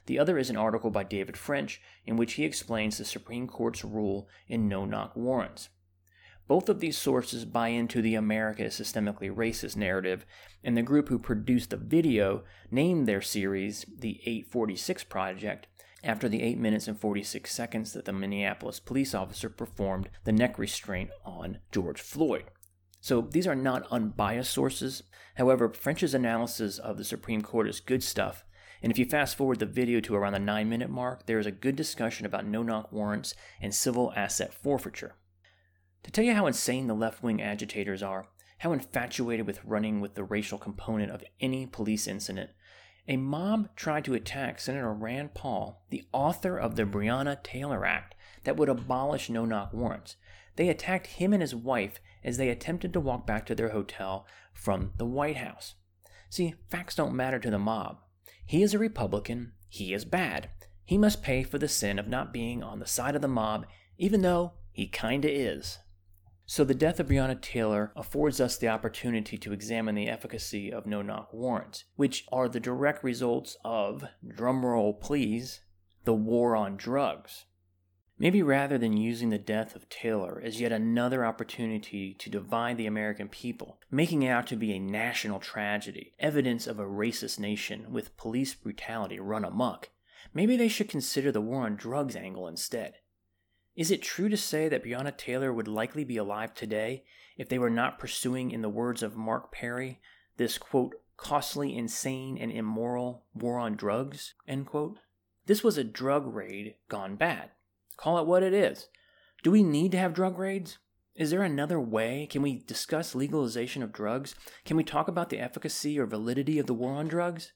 The 0.05 0.17
other 0.17 0.37
is 0.37 0.49
an 0.49 0.57
article 0.57 0.89
by 0.89 1.03
David 1.03 1.35
French 1.35 1.81
in 2.05 2.15
which 2.15 2.33
he 2.33 2.45
explains 2.45 2.97
the 2.97 3.05
Supreme 3.05 3.47
Court's 3.47 3.83
rule 3.83 4.29
in 4.47 4.69
no 4.69 4.85
knock 4.85 5.15
warrants. 5.15 5.69
Both 6.47 6.69
of 6.69 6.79
these 6.79 6.97
sources 6.97 7.45
buy 7.45 7.69
into 7.69 8.01
the 8.01 8.15
America 8.15 8.65
is 8.65 8.73
systemically 8.73 9.33
racist 9.33 9.75
narrative, 9.75 10.25
and 10.63 10.75
the 10.75 10.81
group 10.81 11.09
who 11.09 11.19
produced 11.19 11.69
the 11.69 11.77
video 11.77 12.43
named 12.69 13.07
their 13.07 13.21
series 13.21 13.85
the 13.97 14.19
846 14.25 15.05
Project 15.05 15.67
after 16.03 16.27
the 16.27 16.41
8 16.41 16.57
minutes 16.57 16.87
and 16.87 16.99
46 16.99 17.53
seconds 17.53 17.93
that 17.93 18.05
the 18.05 18.13
Minneapolis 18.13 18.79
police 18.79 19.13
officer 19.13 19.49
performed 19.49 20.09
the 20.23 20.31
neck 20.31 20.57
restraint 20.57 21.11
on 21.23 21.59
George 21.71 22.01
Floyd. 22.01 22.45
So 22.99 23.21
these 23.21 23.47
are 23.47 23.55
not 23.55 23.87
unbiased 23.91 24.51
sources. 24.51 25.03
However, 25.35 25.69
French's 25.69 26.13
analysis 26.13 26.77
of 26.77 26.97
the 26.97 27.03
Supreme 27.03 27.41
Court 27.41 27.67
is 27.67 27.79
good 27.79 28.03
stuff. 28.03 28.43
And 28.83 28.91
if 28.91 28.97
you 28.97 29.05
fast 29.05 29.35
forward 29.35 29.59
the 29.59 29.65
video 29.65 29.99
to 30.01 30.15
around 30.15 30.33
the 30.33 30.39
9 30.39 30.67
minute 30.67 30.89
mark, 30.89 31.25
there 31.25 31.39
is 31.39 31.45
a 31.45 31.51
good 31.51 31.75
discussion 31.75 32.25
about 32.25 32.45
no 32.45 32.63
knock 32.63 32.91
warrants 32.91 33.35
and 33.59 33.73
civil 33.73 34.11
asset 34.15 34.53
forfeiture. 34.53 35.15
To 36.03 36.11
tell 36.11 36.25
you 36.25 36.33
how 36.33 36.47
insane 36.47 36.87
the 36.87 36.93
left 36.93 37.23
wing 37.23 37.41
agitators 37.41 38.03
are, 38.03 38.27
how 38.59 38.73
infatuated 38.73 39.47
with 39.47 39.63
running 39.63 40.01
with 40.01 40.15
the 40.15 40.23
racial 40.23 40.57
component 40.57 41.11
of 41.11 41.23
any 41.39 41.65
police 41.65 42.07
incident, 42.07 42.51
a 43.07 43.17
mob 43.17 43.75
tried 43.75 44.05
to 44.05 44.13
attack 44.13 44.59
Senator 44.59 44.93
Rand 44.93 45.33
Paul, 45.33 45.85
the 45.89 46.03
author 46.11 46.57
of 46.57 46.75
the 46.75 46.83
Breonna 46.83 47.41
Taylor 47.43 47.85
Act 47.85 48.15
that 48.43 48.57
would 48.57 48.69
abolish 48.69 49.29
no 49.29 49.45
knock 49.45 49.73
warrants. 49.73 50.15
They 50.55 50.69
attacked 50.69 51.07
him 51.07 51.33
and 51.33 51.41
his 51.41 51.55
wife 51.55 51.99
as 52.23 52.37
they 52.37 52.49
attempted 52.49 52.93
to 52.93 52.99
walk 52.99 53.25
back 53.25 53.45
to 53.47 53.55
their 53.55 53.69
hotel 53.69 54.27
from 54.53 54.91
the 54.97 55.05
White 55.05 55.37
House. 55.37 55.75
See, 56.29 56.55
facts 56.69 56.95
don't 56.95 57.15
matter 57.15 57.39
to 57.39 57.49
the 57.49 57.59
mob. 57.59 57.99
He 58.45 58.61
is 58.61 58.73
a 58.73 58.79
Republican, 58.79 59.53
he 59.69 59.93
is 59.93 60.05
bad. 60.05 60.49
He 60.83 60.97
must 60.97 61.23
pay 61.23 61.43
for 61.43 61.57
the 61.57 61.67
sin 61.67 61.97
of 61.99 62.07
not 62.07 62.33
being 62.33 62.61
on 62.61 62.79
the 62.79 62.87
side 62.87 63.15
of 63.15 63.21
the 63.21 63.27
mob, 63.27 63.65
even 63.97 64.21
though 64.21 64.53
he 64.71 64.87
kinda 64.87 65.31
is. 65.31 65.79
So, 66.45 66.63
the 66.63 66.73
death 66.73 66.99
of 66.99 67.07
Breonna 67.07 67.39
Taylor 67.39 67.93
affords 67.95 68.41
us 68.41 68.57
the 68.57 68.67
opportunity 68.67 69.37
to 69.37 69.53
examine 69.53 69.95
the 69.95 70.09
efficacy 70.09 70.71
of 70.71 70.85
no 70.85 71.01
knock 71.01 71.31
warrants, 71.33 71.85
which 71.95 72.25
are 72.31 72.49
the 72.49 72.59
direct 72.59 73.03
results 73.03 73.55
of, 73.63 74.03
drumroll 74.27 74.99
please, 74.99 75.61
the 76.03 76.13
war 76.13 76.55
on 76.55 76.75
drugs. 76.75 77.45
Maybe 78.21 78.43
rather 78.43 78.77
than 78.77 78.97
using 78.97 79.29
the 79.29 79.39
death 79.39 79.75
of 79.75 79.89
Taylor 79.89 80.39
as 80.43 80.61
yet 80.61 80.71
another 80.71 81.25
opportunity 81.25 82.13
to 82.13 82.29
divide 82.29 82.77
the 82.77 82.85
American 82.85 83.27
people, 83.27 83.79
making 83.89 84.21
it 84.21 84.29
out 84.29 84.45
to 84.47 84.55
be 84.55 84.73
a 84.73 84.79
national 84.79 85.39
tragedy, 85.39 86.13
evidence 86.19 86.67
of 86.67 86.77
a 86.77 86.85
racist 86.85 87.39
nation 87.39 87.91
with 87.91 88.15
police 88.17 88.53
brutality 88.53 89.19
run 89.19 89.43
amok, 89.43 89.89
maybe 90.35 90.55
they 90.55 90.67
should 90.67 90.87
consider 90.87 91.31
the 91.31 91.41
war 91.41 91.63
on 91.63 91.75
drugs 91.75 92.15
angle 92.15 92.47
instead. 92.47 92.93
Is 93.75 93.89
it 93.89 94.01
true 94.01 94.27
to 94.27 94.35
say 94.35 94.67
that 94.67 94.83
Breonna 94.83 95.15
Taylor 95.15 95.53
would 95.53 95.67
likely 95.67 96.03
be 96.03 96.17
alive 96.17 96.53
today 96.53 97.05
if 97.37 97.47
they 97.47 97.57
were 97.57 97.69
not 97.69 97.99
pursuing, 97.99 98.51
in 98.51 98.61
the 98.61 98.69
words 98.69 99.01
of 99.01 99.15
Mark 99.15 99.51
Perry, 99.53 100.01
this 100.35 100.57
quote, 100.57 100.93
costly, 101.15 101.77
insane, 101.77 102.37
and 102.37 102.51
immoral 102.51 103.23
war 103.33 103.57
on 103.57 103.77
drugs, 103.77 104.33
end 104.45 104.65
quote? 104.65 104.99
This 105.45 105.63
was 105.63 105.77
a 105.77 105.85
drug 105.85 106.27
raid 106.27 106.75
gone 106.89 107.15
bad. 107.15 107.51
Call 107.95 108.17
it 108.17 108.27
what 108.27 108.43
it 108.43 108.53
is. 108.53 108.89
Do 109.41 109.51
we 109.51 109.63
need 109.63 109.93
to 109.93 109.97
have 109.97 110.13
drug 110.13 110.37
raids? 110.37 110.77
Is 111.15 111.29
there 111.31 111.43
another 111.43 111.79
way? 111.79 112.27
Can 112.29 112.41
we 112.41 112.59
discuss 112.59 113.15
legalization 113.15 113.81
of 113.81 113.93
drugs? 113.93 114.35
Can 114.65 114.75
we 114.75 114.83
talk 114.83 115.07
about 115.07 115.29
the 115.29 115.39
efficacy 115.39 115.97
or 115.97 116.05
validity 116.05 116.59
of 116.59 116.67
the 116.67 116.73
war 116.73 116.93
on 116.93 117.07
drugs? 117.07 117.53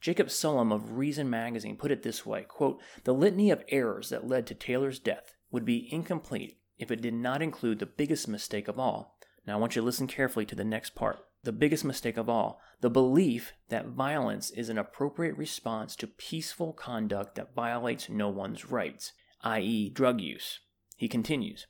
Jacob 0.00 0.28
Sullum 0.28 0.72
of 0.72 0.98
Reason 0.98 1.28
magazine 1.28 1.76
put 1.76 1.90
it 1.90 2.02
this 2.02 2.26
way 2.26 2.42
quote, 2.42 2.80
The 3.04 3.14
litany 3.14 3.50
of 3.50 3.64
errors 3.68 4.10
that 4.10 4.28
led 4.28 4.46
to 4.48 4.54
Taylor's 4.54 4.98
death 4.98 5.36
would 5.50 5.64
be 5.64 5.92
incomplete 5.92 6.58
if 6.78 6.90
it 6.90 7.00
did 7.00 7.14
not 7.14 7.42
include 7.42 7.78
the 7.78 7.86
biggest 7.86 8.28
mistake 8.28 8.68
of 8.68 8.78
all. 8.78 9.18
Now, 9.46 9.54
I 9.54 9.60
want 9.60 9.76
you 9.76 9.82
to 9.82 9.86
listen 9.86 10.06
carefully 10.06 10.46
to 10.46 10.54
the 10.54 10.64
next 10.64 10.94
part. 10.94 11.18
The 11.44 11.52
biggest 11.52 11.84
mistake 11.84 12.16
of 12.16 12.28
all 12.28 12.60
the 12.80 12.90
belief 12.90 13.52
that 13.70 13.86
violence 13.86 14.50
is 14.50 14.68
an 14.68 14.78
appropriate 14.78 15.36
response 15.36 15.96
to 15.96 16.06
peaceful 16.06 16.72
conduct 16.72 17.34
that 17.36 17.54
violates 17.54 18.08
no 18.08 18.28
one's 18.28 18.70
rights 18.70 19.12
i.e., 19.42 19.88
drug 19.90 20.20
use. 20.20 20.60
He 20.96 21.08
continues 21.08 21.66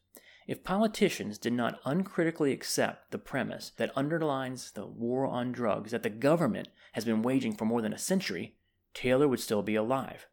If 0.46 0.64
politicians 0.64 1.38
did 1.38 1.52
not 1.52 1.80
uncritically 1.84 2.52
accept 2.52 3.10
the 3.10 3.18
premise 3.18 3.72
that 3.76 3.92
underlines 3.94 4.72
the 4.72 4.86
war 4.86 5.26
on 5.26 5.52
drugs 5.52 5.90
that 5.90 6.02
the 6.02 6.10
government 6.10 6.68
has 6.92 7.04
been 7.04 7.22
waging 7.22 7.54
for 7.54 7.66
more 7.66 7.82
than 7.82 7.92
a 7.92 7.98
century, 7.98 8.56
Taylor 8.94 9.28
would 9.28 9.40
still 9.40 9.62
be 9.62 9.74
alive. 9.74 10.26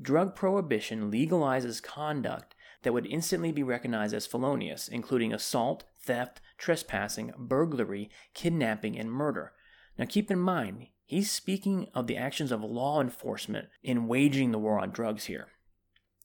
Drug 0.00 0.34
prohibition 0.34 1.12
legalizes 1.12 1.82
conduct 1.82 2.54
that 2.82 2.92
would 2.92 3.06
instantly 3.06 3.52
be 3.52 3.62
recognized 3.62 4.14
as 4.14 4.26
felonious, 4.26 4.88
including 4.88 5.32
assault, 5.32 5.84
theft, 6.00 6.40
trespassing, 6.58 7.32
burglary, 7.38 8.10
kidnapping, 8.34 8.98
and 8.98 9.10
murder. 9.10 9.52
Now 9.98 10.06
keep 10.06 10.30
in 10.30 10.38
mind, 10.38 10.88
he's 11.04 11.30
speaking 11.30 11.88
of 11.94 12.06
the 12.06 12.16
actions 12.16 12.50
of 12.52 12.62
law 12.62 13.00
enforcement 13.00 13.68
in 13.82 14.08
waging 14.08 14.52
the 14.52 14.58
war 14.58 14.78
on 14.78 14.90
drugs 14.90 15.24
here. 15.24 15.48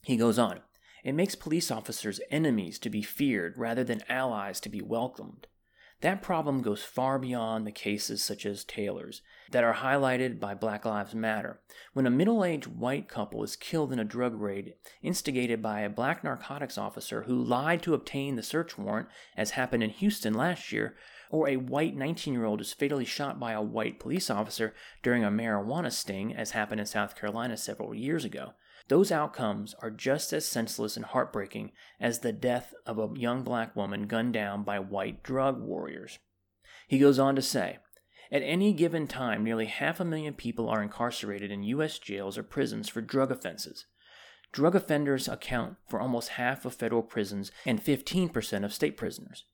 He 0.03 0.17
goes 0.17 0.39
on, 0.39 0.61
it 1.03 1.13
makes 1.13 1.35
police 1.35 1.71
officers 1.71 2.19
enemies 2.29 2.79
to 2.79 2.89
be 2.89 3.01
feared 3.01 3.57
rather 3.57 3.83
than 3.83 4.03
allies 4.09 4.59
to 4.61 4.69
be 4.69 4.81
welcomed. 4.81 5.47
That 6.01 6.21
problem 6.21 6.61
goes 6.61 6.83
far 6.83 7.17
beyond 7.17 7.65
the 7.65 7.71
cases 7.71 8.23
such 8.23 8.45
as 8.45 8.63
Taylor's 8.63 9.23
that 9.49 9.63
are 9.63 9.73
highlighted 9.73 10.39
by 10.39 10.53
Black 10.53 10.85
Lives 10.85 11.15
Matter. 11.15 11.59
When 11.93 12.05
a 12.05 12.11
middle 12.11 12.45
aged 12.45 12.67
white 12.67 13.07
couple 13.07 13.43
is 13.43 13.55
killed 13.55 13.91
in 13.91 13.97
a 13.97 14.03
drug 14.03 14.39
raid 14.39 14.75
instigated 15.01 15.59
by 15.59 15.79
a 15.79 15.89
black 15.89 16.23
narcotics 16.23 16.77
officer 16.77 17.23
who 17.23 17.43
lied 17.43 17.81
to 17.81 17.95
obtain 17.95 18.35
the 18.35 18.43
search 18.43 18.77
warrant, 18.77 19.09
as 19.35 19.51
happened 19.51 19.81
in 19.81 19.89
Houston 19.89 20.35
last 20.35 20.71
year, 20.71 20.95
or 21.31 21.49
a 21.49 21.57
white 21.57 21.95
19 21.95 22.31
year 22.31 22.45
old 22.45 22.61
is 22.61 22.73
fatally 22.73 23.05
shot 23.05 23.39
by 23.39 23.53
a 23.53 23.61
white 23.61 23.99
police 23.99 24.29
officer 24.29 24.75
during 25.01 25.23
a 25.23 25.31
marijuana 25.31 25.91
sting, 25.91 26.31
as 26.31 26.51
happened 26.51 26.79
in 26.79 26.85
South 26.85 27.15
Carolina 27.15 27.57
several 27.57 27.95
years 27.95 28.23
ago, 28.23 28.53
those 28.87 29.11
outcomes 29.11 29.75
are 29.79 29.91
just 29.91 30.31
as 30.31 30.45
senseless 30.45 30.95
and 30.95 31.05
heartbreaking 31.05 31.71
as 31.99 32.19
the 32.19 32.31
death 32.31 32.73
of 32.85 32.97
a 32.97 33.09
young 33.19 33.43
black 33.43 33.75
woman 33.75 34.07
gunned 34.07 34.33
down 34.33 34.63
by 34.63 34.79
white 34.79 35.23
drug 35.23 35.61
warriors. 35.61 36.19
He 36.87 36.99
goes 36.99 37.19
on 37.19 37.35
to 37.35 37.41
say, 37.41 37.79
at 38.31 38.43
any 38.43 38.73
given 38.73 39.07
time, 39.07 39.43
nearly 39.43 39.65
half 39.65 39.99
a 39.99 40.05
million 40.05 40.33
people 40.33 40.69
are 40.69 40.83
incarcerated 40.83 41.51
in 41.51 41.63
U.S. 41.63 41.97
jails 41.99 42.37
or 42.37 42.43
prisons 42.43 42.89
for 42.89 43.01
drug 43.01 43.31
offenses. 43.31 43.85
Drug 44.51 44.75
offenders 44.75 45.27
account 45.27 45.75
for 45.87 45.99
almost 45.99 46.29
half 46.29 46.65
of 46.65 46.73
federal 46.73 47.03
prisons 47.03 47.51
and 47.65 47.83
15% 47.83 48.63
of 48.63 48.73
state 48.73 48.97
prisoners. 48.97 49.45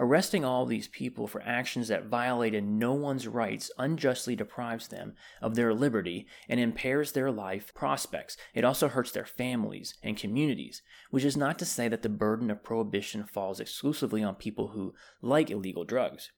Arresting 0.00 0.44
all 0.44 0.64
these 0.64 0.86
people 0.86 1.26
for 1.26 1.42
actions 1.42 1.88
that 1.88 2.06
violated 2.06 2.62
no 2.62 2.92
one's 2.92 3.26
rights 3.26 3.68
unjustly 3.78 4.36
deprives 4.36 4.86
them 4.86 5.14
of 5.42 5.56
their 5.56 5.74
liberty 5.74 6.28
and 6.48 6.60
impairs 6.60 7.10
their 7.10 7.32
life 7.32 7.74
prospects. 7.74 8.36
It 8.54 8.64
also 8.64 8.86
hurts 8.86 9.10
their 9.10 9.26
families 9.26 9.94
and 10.00 10.16
communities, 10.16 10.82
which 11.10 11.24
is 11.24 11.36
not 11.36 11.58
to 11.58 11.64
say 11.64 11.88
that 11.88 12.02
the 12.02 12.08
burden 12.08 12.48
of 12.48 12.62
prohibition 12.62 13.24
falls 13.24 13.58
exclusively 13.58 14.22
on 14.22 14.36
people 14.36 14.68
who 14.68 14.94
like 15.20 15.50
illegal 15.50 15.84
drugs. 15.84 16.30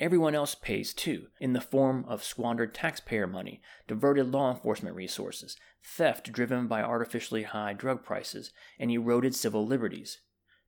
Everyone 0.00 0.34
else 0.34 0.54
pays 0.54 0.94
too, 0.94 1.26
in 1.38 1.52
the 1.52 1.60
form 1.60 2.06
of 2.08 2.24
squandered 2.24 2.74
taxpayer 2.74 3.26
money, 3.26 3.60
diverted 3.86 4.32
law 4.32 4.50
enforcement 4.50 4.96
resources, 4.96 5.58
theft 5.84 6.32
driven 6.32 6.66
by 6.66 6.80
artificially 6.80 7.42
high 7.42 7.74
drug 7.74 8.02
prices, 8.02 8.52
and 8.78 8.90
eroded 8.90 9.34
civil 9.34 9.66
liberties. 9.66 10.20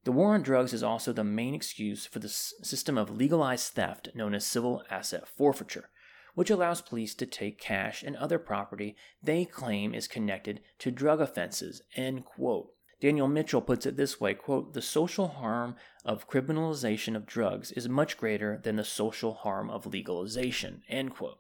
The 0.05 0.13
war 0.13 0.35
on 0.35 0.43
drugs 0.43 0.75
is 0.75 0.83
also 0.83 1.15
the 1.15 1.25
main 1.25 1.55
excuse 1.55 2.05
for 2.05 2.19
the 2.19 2.29
system 2.29 2.99
of 2.99 3.11
legalized 3.11 3.73
theft 3.73 4.11
known 4.15 4.35
as 4.35 4.45
civil 4.45 4.83
asset 4.91 5.27
forfeiture, 5.27 5.89
which 6.35 6.51
allows 6.51 6.83
police 6.83 7.15
to 7.15 7.27
take 7.27 7.59
cash 7.59 8.03
and 8.03 8.15
other 8.17 8.39
property 8.39 8.97
they 9.23 9.47
claim 9.47 9.95
is 9.95 10.07
connected 10.07 10.61
to 10.81 10.91
drug 10.91 11.23
offenses. 11.23 11.81
End 11.97 12.27
quote. 12.27 12.73
Daniel 13.01 13.29
Mitchell 13.29 13.63
puts 13.63 13.87
it 13.87 13.97
this 13.97 14.21
way 14.21 14.35
quote, 14.35 14.75
The 14.75 14.83
social 14.83 15.29
harm 15.29 15.77
of 16.05 16.29
criminalization 16.29 17.17
of 17.17 17.25
drugs 17.25 17.73
is 17.73 17.89
much 17.89 18.19
greater 18.19 18.61
than 18.63 18.77
the 18.77 18.85
social 18.85 19.33
harm 19.33 19.71
of 19.71 19.87
legalization. 19.87 20.83
End 20.87 21.15
quote. 21.15 21.39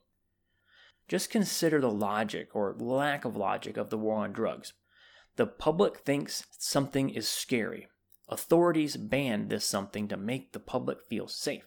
Just 1.06 1.28
consider 1.28 1.82
the 1.82 1.90
logic 1.90 2.48
or 2.54 2.74
lack 2.78 3.26
of 3.26 3.36
logic 3.36 3.76
of 3.76 3.90
the 3.90 3.98
war 3.98 4.24
on 4.24 4.32
drugs. 4.32 4.72
The 5.36 5.46
public 5.46 5.98
thinks 5.98 6.46
something 6.58 7.10
is 7.10 7.28
scary 7.28 7.88
Authorities 8.28 8.96
banned 8.96 9.50
this 9.50 9.66
something 9.66 10.08
to 10.08 10.16
make 10.16 10.52
the 10.52 10.60
public 10.60 11.02
feel 11.02 11.28
safe. 11.28 11.66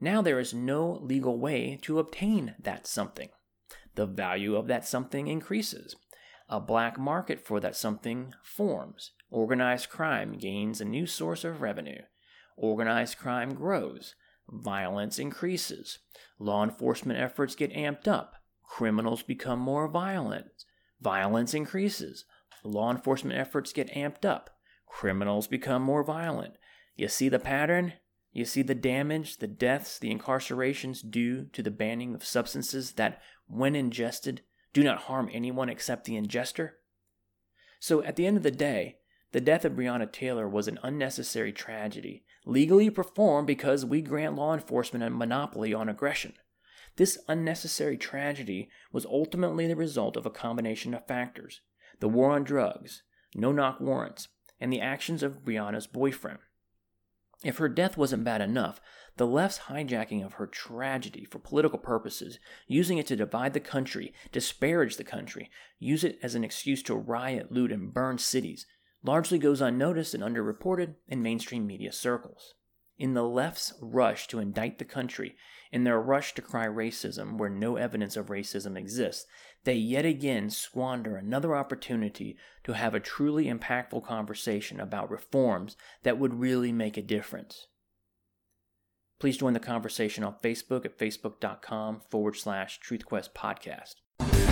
Now 0.00 0.22
there 0.22 0.38
is 0.38 0.54
no 0.54 0.98
legal 1.02 1.38
way 1.38 1.78
to 1.82 1.98
obtain 1.98 2.54
that 2.58 2.86
something. 2.86 3.28
The 3.94 4.06
value 4.06 4.56
of 4.56 4.68
that 4.68 4.86
something 4.86 5.26
increases. 5.26 5.96
A 6.48 6.60
black 6.60 6.98
market 6.98 7.44
for 7.44 7.60
that 7.60 7.76
something 7.76 8.34
forms. 8.42 9.12
Organized 9.30 9.90
crime 9.90 10.38
gains 10.38 10.80
a 10.80 10.84
new 10.84 11.06
source 11.06 11.44
of 11.44 11.60
revenue. 11.60 12.02
Organized 12.56 13.18
crime 13.18 13.54
grows. 13.54 14.14
Violence 14.48 15.18
increases. 15.18 15.98
Law 16.38 16.62
enforcement 16.62 17.18
efforts 17.18 17.54
get 17.54 17.72
amped 17.72 18.06
up. 18.06 18.36
Criminals 18.62 19.22
become 19.22 19.58
more 19.58 19.88
violent. 19.88 20.64
Violence 21.00 21.52
increases. 21.52 22.24
Law 22.62 22.90
enforcement 22.90 23.38
efforts 23.38 23.72
get 23.72 23.90
amped 23.90 24.24
up 24.24 24.55
criminals 24.86 25.46
become 25.46 25.82
more 25.82 26.02
violent. 26.02 26.54
You 26.94 27.08
see 27.08 27.28
the 27.28 27.38
pattern? 27.38 27.94
You 28.32 28.44
see 28.44 28.62
the 28.62 28.74
damage, 28.74 29.38
the 29.38 29.46
deaths, 29.46 29.98
the 29.98 30.14
incarcerations 30.14 31.00
due 31.08 31.46
to 31.52 31.62
the 31.62 31.70
banning 31.70 32.14
of 32.14 32.24
substances 32.24 32.92
that, 32.92 33.20
when 33.46 33.74
ingested, 33.74 34.42
do 34.72 34.82
not 34.82 35.02
harm 35.04 35.30
anyone 35.32 35.68
except 35.68 36.04
the 36.04 36.20
ingester? 36.20 36.72
So, 37.80 38.02
at 38.02 38.16
the 38.16 38.26
end 38.26 38.36
of 38.36 38.42
the 38.42 38.50
day, 38.50 38.96
the 39.32 39.40
death 39.40 39.64
of 39.64 39.72
Breonna 39.72 40.10
Taylor 40.10 40.48
was 40.48 40.68
an 40.68 40.78
unnecessary 40.82 41.52
tragedy, 41.52 42.24
legally 42.44 42.90
performed 42.90 43.46
because 43.46 43.84
we 43.84 44.00
grant 44.00 44.36
law 44.36 44.54
enforcement 44.54 45.04
a 45.04 45.10
monopoly 45.10 45.74
on 45.74 45.88
aggression. 45.88 46.34
This 46.96 47.18
unnecessary 47.28 47.98
tragedy 47.98 48.70
was 48.92 49.04
ultimately 49.04 49.66
the 49.66 49.76
result 49.76 50.16
of 50.16 50.26
a 50.26 50.30
combination 50.30 50.94
of 50.94 51.06
factors 51.06 51.60
the 52.00 52.08
war 52.08 52.30
on 52.32 52.44
drugs, 52.44 53.02
no 53.34 53.52
knock 53.52 53.80
warrants, 53.80 54.28
and 54.60 54.72
the 54.72 54.80
actions 54.80 55.22
of 55.22 55.44
Breonna's 55.44 55.86
boyfriend. 55.86 56.38
If 57.44 57.58
her 57.58 57.68
death 57.68 57.96
wasn't 57.96 58.24
bad 58.24 58.40
enough, 58.40 58.80
the 59.16 59.26
left's 59.26 59.60
hijacking 59.68 60.24
of 60.24 60.34
her 60.34 60.46
tragedy 60.46 61.24
for 61.24 61.38
political 61.38 61.78
purposes, 61.78 62.38
using 62.66 62.98
it 62.98 63.06
to 63.08 63.16
divide 63.16 63.52
the 63.52 63.60
country, 63.60 64.14
disparage 64.32 64.96
the 64.96 65.04
country, 65.04 65.50
use 65.78 66.02
it 66.02 66.18
as 66.22 66.34
an 66.34 66.44
excuse 66.44 66.82
to 66.84 66.94
riot, 66.94 67.52
loot, 67.52 67.72
and 67.72 67.92
burn 67.92 68.18
cities, 68.18 68.66
largely 69.02 69.38
goes 69.38 69.60
unnoticed 69.60 70.14
and 70.14 70.22
underreported 70.22 70.94
in 71.08 71.22
mainstream 71.22 71.66
media 71.66 71.92
circles. 71.92 72.54
In 72.98 73.14
the 73.14 73.24
left's 73.24 73.74
rush 73.80 74.26
to 74.28 74.38
indict 74.38 74.78
the 74.78 74.84
country, 74.84 75.36
in 75.76 75.84
their 75.84 76.00
rush 76.00 76.32
to 76.32 76.40
cry 76.40 76.66
racism 76.66 77.36
where 77.36 77.50
no 77.50 77.76
evidence 77.76 78.16
of 78.16 78.28
racism 78.28 78.78
exists, 78.78 79.26
they 79.64 79.74
yet 79.74 80.06
again 80.06 80.48
squander 80.48 81.16
another 81.16 81.54
opportunity 81.54 82.34
to 82.64 82.72
have 82.72 82.94
a 82.94 82.98
truly 82.98 83.44
impactful 83.44 84.02
conversation 84.02 84.80
about 84.80 85.10
reforms 85.10 85.76
that 86.02 86.18
would 86.18 86.40
really 86.40 86.72
make 86.72 86.96
a 86.96 87.02
difference. 87.02 87.66
Please 89.20 89.36
join 89.36 89.52
the 89.52 89.60
conversation 89.60 90.24
on 90.24 90.36
Facebook 90.42 90.86
at 90.86 90.96
facebook.com 90.98 92.00
forward 92.08 92.36
slash 92.36 92.80
TruthQuest 92.80 93.34
podcast. 93.34 94.45